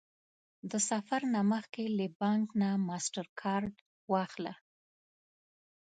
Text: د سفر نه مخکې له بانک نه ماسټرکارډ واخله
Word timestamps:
د 0.69 0.73
سفر 0.89 1.21
نه 1.33 1.41
مخکې 1.51 1.83
له 1.97 2.07
بانک 2.19 2.45
نه 2.61 2.69
ماسټرکارډ 2.87 3.73
واخله 4.11 4.53